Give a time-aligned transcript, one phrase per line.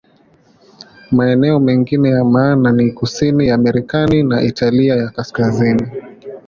[1.11, 5.87] Maeneo mengine ya maana ni kusini ya Marekani na Italia ya Kaskazini.